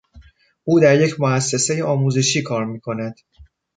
[0.63, 3.15] او در یک موسسهی آموزشی کار میکند.